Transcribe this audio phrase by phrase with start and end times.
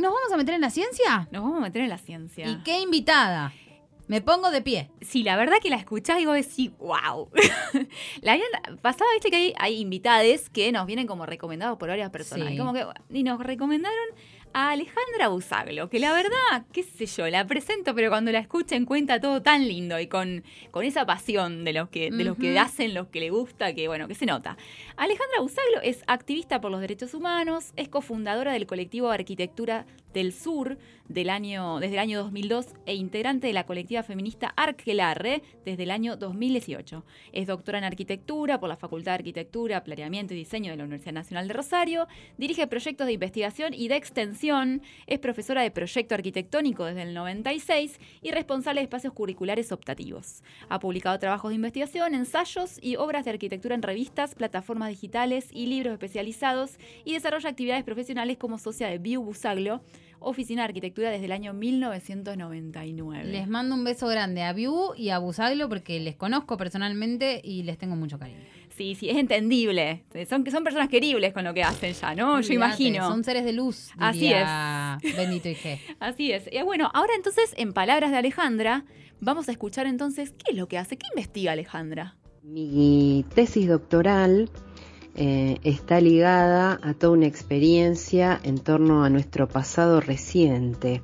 [0.00, 1.28] ¿Nos vamos a meter en la ciencia?
[1.30, 2.48] Nos vamos a meter en la ciencia.
[2.48, 3.52] ¿Y qué invitada?
[4.08, 4.90] Me pongo de pie.
[5.02, 7.28] Sí, la verdad que la escuchás y vos decís, wow.
[8.22, 8.38] la
[8.80, 12.50] pasaba, viste que hay, hay invitades que nos vienen como recomendados por varias personas.
[12.50, 14.06] Y, como que, y nos recomendaron
[14.52, 18.84] a Alejandra Busaglo, que la verdad, qué sé yo, la presento, pero cuando la escuchen
[18.84, 22.58] cuenta todo tan lindo y con, con esa pasión de los que, de los que
[22.58, 24.56] hacen, los que le gusta, que bueno, que se nota.
[24.96, 30.78] Alejandra Busaglo es activista por los derechos humanos, es cofundadora del colectivo Arquitectura del Sur
[31.08, 35.90] del año, desde el año 2002 e integrante de la colectiva feminista Arquelarre desde el
[35.90, 37.04] año 2018.
[37.32, 41.14] Es doctora en arquitectura por la Facultad de Arquitectura, Planeamiento y Diseño de la Universidad
[41.14, 42.06] Nacional de Rosario,
[42.38, 44.39] dirige proyectos de investigación y de extensión,
[45.06, 50.42] es profesora de proyecto arquitectónico desde el 96 y responsable de espacios curriculares optativos.
[50.70, 55.66] Ha publicado trabajos de investigación, ensayos y obras de arquitectura en revistas, plataformas digitales y
[55.66, 59.82] libros especializados y desarrolla actividades profesionales como socia de View Busaglo,
[60.20, 63.24] Oficina de Arquitectura desde el año 1999.
[63.24, 67.62] Les mando un beso grande a Viu y a Busaglo porque les conozco personalmente y
[67.62, 68.40] les tengo mucho cariño.
[68.80, 70.04] Sí, sí, es entendible.
[70.26, 72.40] Son, son personas queribles con lo que hacen ya, ¿no?
[72.40, 73.06] Yo imagino.
[73.06, 73.90] Son seres de luz.
[73.98, 74.46] Así es.
[75.18, 75.78] Bendito y G.
[76.00, 76.48] Así es.
[76.50, 78.86] Y bueno, ahora entonces, en palabras de Alejandra,
[79.20, 82.16] vamos a escuchar entonces qué es lo que hace, qué investiga Alejandra.
[82.42, 84.48] Mi tesis doctoral
[85.14, 91.02] eh, está ligada a toda una experiencia en torno a nuestro pasado reciente.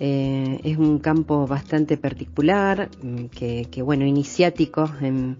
[0.00, 5.36] Eh, es un campo bastante particular, mm, que, bueno, iniciático en,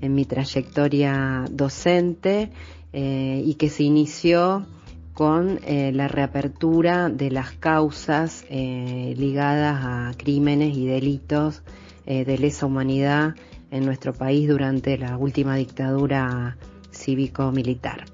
[0.00, 2.50] mi trayectoria docente
[2.92, 4.66] eh, y que se inició
[5.14, 11.64] con la reapertura de las causas ligadas a crímenes y delitos
[12.06, 13.34] de lesa humanidad
[13.72, 16.56] en nuestro país durante la última dictadura
[16.92, 18.04] cívico-militar.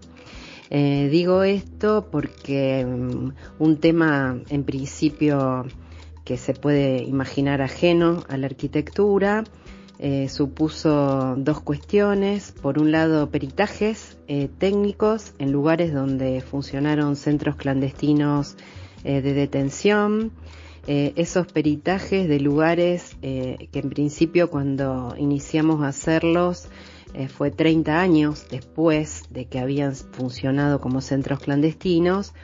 [0.71, 5.67] Eh, digo esto porque mm, un tema en principio
[6.25, 9.45] que se puede imaginar ajeno a la arquitectura
[9.99, 12.53] eh, supuso dos cuestiones.
[12.53, 18.57] Por un lado, peritajes eh, técnicos en lugares donde funcionaron centros clandestinos
[19.05, 20.33] de detención.
[20.87, 26.69] esos peritajes de lugares que en principio cuando iniciamos a hacerlos
[27.15, 32.35] eh, fue 30 años después de que habían funcionado como centros clandestinos,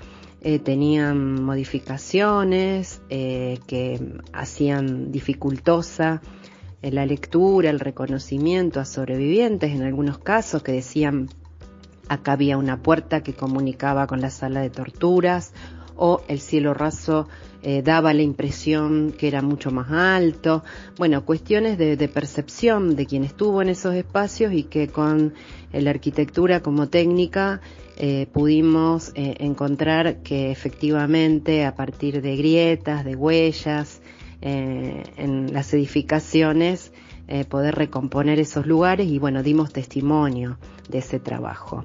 [0.42, 4.00] eh, tenían modificaciones eh, que
[4.32, 6.22] hacían dificultosa
[6.82, 11.28] la lectura, el reconocimiento a sobrevivientes, en algunos casos que decían
[12.08, 15.52] acá había una puerta que comunicaba con la sala de torturas
[15.94, 17.28] o el cielo raso
[17.62, 20.64] eh, daba la impresión que era mucho más alto.
[20.96, 25.34] Bueno, cuestiones de, percepción de quien estuvo en esos espacios y que con
[25.72, 27.60] la arquitectura como técnica
[27.98, 34.00] eh, pudimos eh, encontrar que efectivamente a partir de grietas, de huellas
[34.42, 36.92] en las edificaciones,
[37.48, 40.58] poder recomponer esos lugares y bueno, dimos testimonio
[40.88, 41.84] de ese trabajo.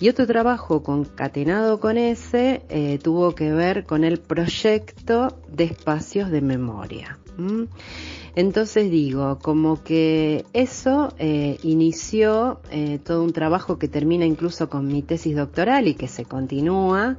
[0.00, 6.30] Y otro trabajo concatenado con ese eh, tuvo que ver con el proyecto de espacios
[6.30, 7.18] de memoria.
[8.34, 14.86] Entonces digo, como que eso eh, inició eh, todo un trabajo que termina incluso con
[14.86, 17.18] mi tesis doctoral y que se continúa.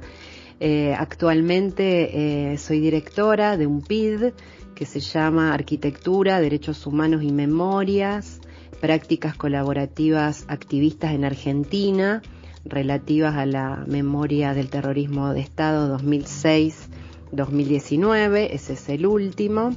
[0.96, 4.32] actualmente soy directora de un PID
[4.82, 8.40] que se llama Arquitectura, Derechos Humanos y Memorias,
[8.80, 12.20] prácticas colaborativas activistas en Argentina
[12.64, 19.70] relativas a la memoria del terrorismo de Estado 2006-2019, ese es el último,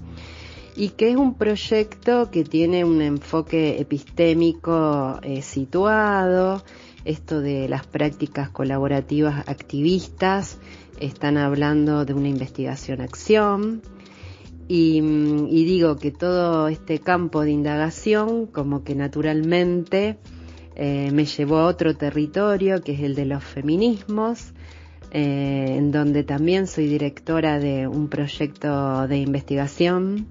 [0.76, 6.64] y que es un proyecto que tiene un enfoque epistémico eh, situado,
[7.04, 10.58] esto de las prácticas colaborativas activistas,
[11.00, 13.84] están hablando de una investigación-acción,
[14.68, 20.18] y, y, digo que todo este campo de indagación como que naturalmente
[20.76, 24.54] eh, me llevó a otro territorio que es el de los feminismos,
[25.12, 30.28] eh, en donde también soy directora de un proyecto de investigación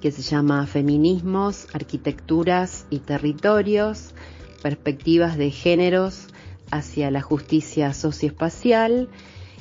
[0.00, 4.14] que se llama Feminismos, Arquitecturas y Territorios,
[4.62, 6.26] Perspectivas de Géneros
[6.70, 9.08] hacia la Justicia Socioespacial.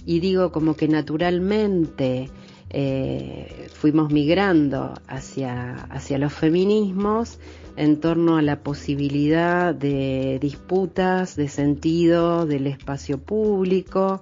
[0.06, 2.30] Y digo como que naturalmente
[2.70, 7.40] eh, fuimos migrando hacia, hacia los feminismos
[7.78, 14.22] en torno a la posibilidad de disputas de sentido del espacio público,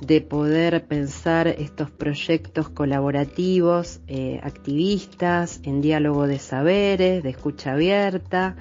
[0.00, 8.56] de poder pensar estos proyectos colaborativos, eh, activistas, en diálogo de saberes, de escucha abierta.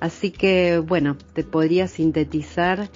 [0.00, 2.90] Así que, bueno, te podría sintetizar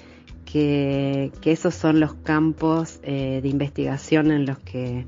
[0.45, 5.05] que, esos son los campos de investigación en los que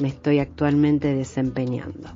[0.00, 2.10] me estoy actualmente desempeñando.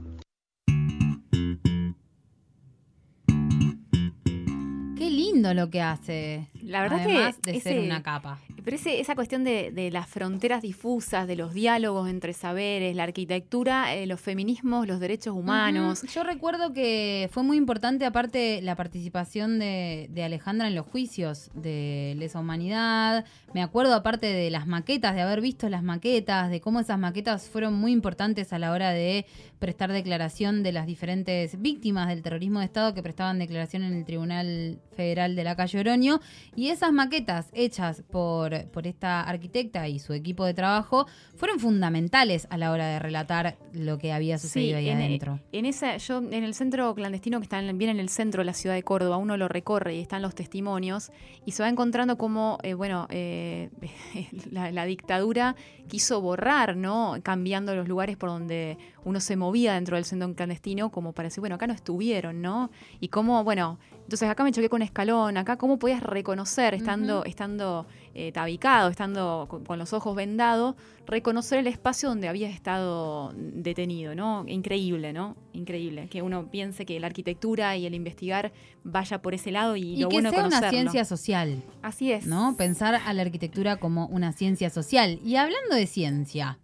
[4.97, 6.49] Qué lindo lo que hace.
[6.63, 8.41] La verdad Además que de ser una capa.
[8.69, 14.07] Pero esa cuestión de, las fronteras difusas, de los diálogos entre saberes, la arquitectura, eh,
[14.07, 16.03] los feminismos, los derechos humanos.
[16.03, 22.15] Yo recuerdo que fue muy importante, aparte, la participación de, Alejandra en los juicios de
[22.19, 23.25] lesa humanidad.
[23.55, 27.49] Me acuerdo, aparte de las maquetas, de haber visto las maquetas, de cómo esas maquetas
[27.49, 29.25] fueron muy importantes a la hora de
[29.59, 34.05] prestar declaración de las diferentes víctimas del terrorismo de Estado que prestaban declaración en el
[34.05, 36.21] Tribunal Federal de la Calle Oroño.
[36.55, 41.07] Y esas maquetas hechas por, por esta arquitecta y su equipo de trabajo
[41.37, 45.41] fueron fundamentales a la hora de relatar lo que había sucedido ahí adentro.
[45.53, 48.55] En esa, yo en el centro clandestino que está bien en el centro de la
[48.55, 51.11] ciudad de Córdoba, uno lo recorre y están los testimonios
[51.45, 53.71] y se va encontrando como, eh, bueno, eh,
[54.51, 55.55] la, dictadura
[55.89, 57.17] quiso borrar, ¿no?
[57.23, 61.41] Cambiando los lugares por donde uno se movía dentro del centro clandestino, como para decir,
[61.41, 62.71] bueno, acá no estuvieron, ¿no?
[63.01, 63.79] Y cómo, bueno,
[64.09, 67.87] entonces acá me choqué con escalón, acá cómo podías reconocer, estando, estando
[68.21, 70.75] eh, tabicado, estando con, los ojos vendados,
[71.07, 74.45] reconocer el espacio donde habías estado detenido, ¿no?
[74.49, 75.37] Increíble, ¿no?
[75.53, 76.09] Increíble.
[76.09, 78.51] Que uno piense que la arquitectura y el investigar
[78.83, 81.63] vaya por ese lado y, lo que bueno sea una ciencia social.
[81.81, 82.27] Así es.
[82.27, 82.57] ¿No?
[82.57, 85.21] Pensar a la arquitectura como una ciencia social.
[85.25, 86.59] Y hablando de ciencia,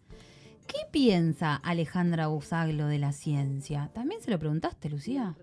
[0.66, 3.92] ¿qué piensa Alejandra Busaglo de la ciencia?
[3.94, 5.36] ¿También se lo preguntaste, Lucía?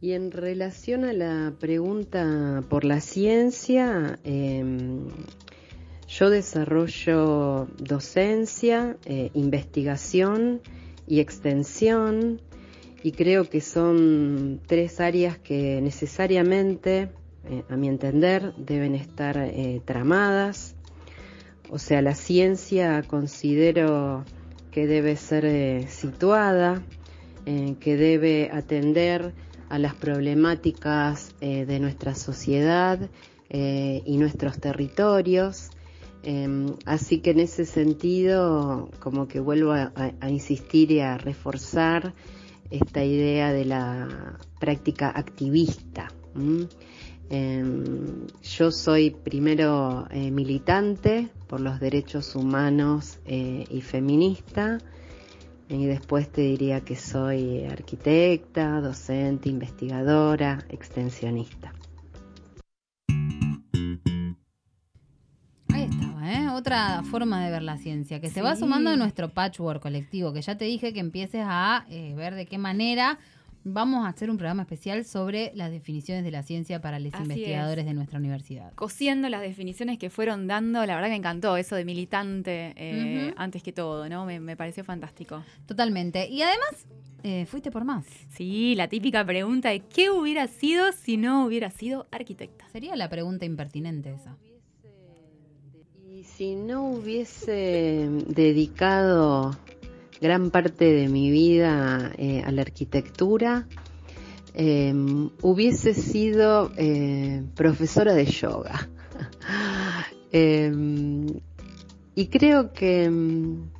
[0.00, 5.08] Y en relación a la pregunta por la ciencia, em,
[6.08, 10.60] yo desarrollo docencia, eh, investigación
[11.06, 12.40] y extensión
[13.02, 17.08] y creo que son tres áreas que necesariamente,
[17.50, 20.74] eh, a mi entender, deben estar eh, tramadas.
[21.70, 24.24] O sea, la ciencia considero
[24.70, 26.82] que debe ser situada,
[27.44, 29.32] que debe atender
[29.68, 32.98] a las problemáticas eh, de nuestra sociedad
[33.50, 35.70] eh, y nuestros territorios.
[36.22, 39.90] Em, así que en ese sentido, como que vuelvo a,
[40.28, 42.14] insistir y a reforzar
[42.70, 46.10] esta idea de la práctica activista.
[47.30, 54.78] Em, yo soy primero eh, militante por los derechos humanos y feminista
[55.68, 61.72] y después te diría que soy arquitecta, docente, investigadora, extensionista.
[65.72, 66.48] Ahí estaba, ¿eh?
[66.50, 70.42] Otra forma de ver la ciencia, que se va sumando a nuestro patchwork colectivo, que
[70.42, 73.18] ya te dije que empieces a eh, ver de qué manera
[73.64, 77.86] vamos a hacer un programa especial sobre las definiciones de la ciencia para los investigadores
[77.86, 78.72] de nuestra universidad.
[78.74, 83.34] Cosiendo las definiciones que fueron dando, la verdad que me encantó eso de militante eh,
[83.36, 84.26] antes que todo, ¿no?
[84.26, 85.42] Me, pareció fantástico.
[85.66, 86.28] Totalmente.
[86.28, 86.86] Y además,
[87.22, 88.04] eh, fuiste por más.
[88.34, 92.68] Sí, la típica pregunta de ¿qué hubiera sido si no hubiera sido arquitecta?
[92.68, 94.36] Sería la pregunta impertinente esa.
[96.06, 99.56] Y si no hubiese dedicado
[100.24, 103.66] gran parte de mi vida eh, a la arquitectura,
[104.54, 108.88] em, hubiese sido eh, profesora de yoga.
[110.36, 111.26] Em,
[112.16, 113.08] y creo que,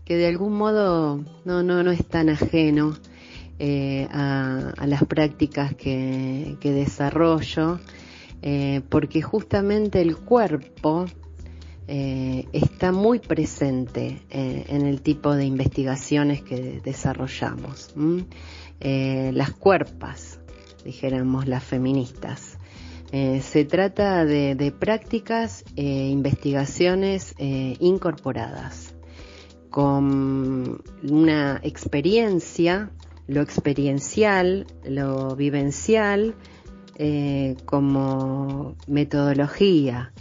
[0.07, 2.97] de algún modo no, no, no es tan ajeno
[3.59, 7.81] eh, a, las prácticas que, que desarrollo,
[8.89, 11.07] porque justamente el cuerpo
[11.87, 17.95] eh, está muy presente eh, en el tipo de investigaciones que desarrollamos.
[18.81, 20.41] Eh, las cuerpas,
[20.85, 22.59] dijéramos las feministas.
[23.13, 28.95] se trata de, prácticas e investigaciones incorporadas
[29.71, 32.91] con una experiencia,
[33.29, 36.35] lo experiencial, lo vivencial,
[37.67, 40.13] como metodología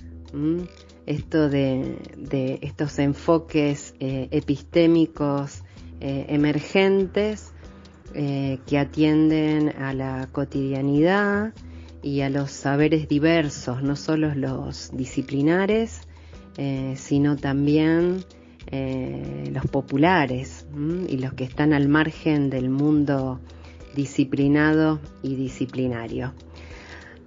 [1.05, 5.63] esto de, estos enfoques eh, epistémicos
[5.99, 7.51] eh, emergentes
[8.13, 11.53] eh, que atienden a la cotidianidad
[12.01, 16.01] y a los saberes diversos, no solo los disciplinares,
[16.95, 18.25] sino también
[18.69, 20.67] los populares
[21.07, 23.39] y los que están al margen del mundo
[23.95, 26.33] disciplinado y disciplinario.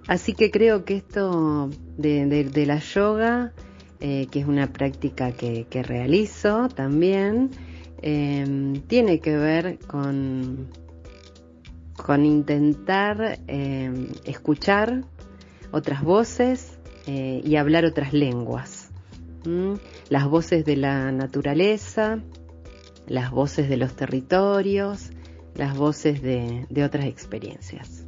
[0.07, 3.51] Así que creo que esto de la yoga
[3.99, 7.51] eh, que es una práctica que, realizo también,
[8.01, 10.67] em, tiene que ver con,
[11.95, 15.03] con intentar em, escuchar
[15.71, 16.77] otras voces
[17.07, 18.89] eh, y hablar otras lenguas.
[20.09, 22.19] Las voces de la naturaleza,
[23.07, 25.11] las voces de los territorios,
[25.55, 28.06] las voces de, otras experiencias.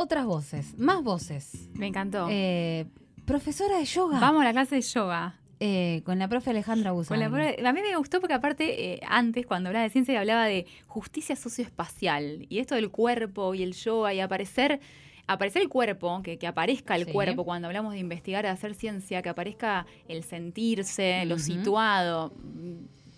[0.00, 1.68] Otras voces, más voces.
[1.74, 2.26] Me encantó.
[2.30, 2.86] Eh,
[3.26, 4.18] profesora de yoga.
[4.18, 5.38] Vamos a la clase de yoga.
[5.60, 7.22] Eh, con la profe Alejandra Busani.
[7.22, 11.36] a mí me gustó porque aparte, eh, antes, cuando hablaba de ciencia, hablaba de justicia
[11.36, 14.80] socioespacial y esto del cuerpo y el yoga y aparecer,
[15.26, 19.20] aparecer el cuerpo, que, que aparezca el cuerpo cuando hablamos de investigar, de hacer ciencia,
[19.20, 22.32] que aparezca el sentirse, lo situado.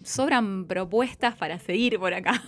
[0.02, 2.40] Sobran propuestas para seguir por acá.